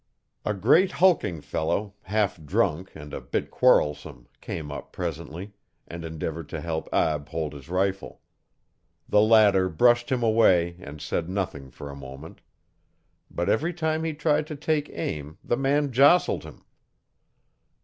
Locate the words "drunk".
2.43-2.91